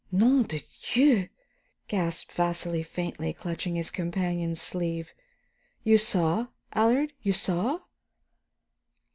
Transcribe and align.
"Nom 0.11 0.41
de 0.47 0.61
Dieu!" 0.93 1.29
gasped 1.87 2.31
Vasili 2.31 2.81
faintly, 2.81 3.33
clutching 3.33 3.75
his 3.75 3.91
companion's 3.91 4.59
sleeve. 4.59 5.13
"You 5.83 5.99
saw, 5.99 6.47
Allard, 6.73 7.13
you 7.21 7.33
saw?" 7.33 7.81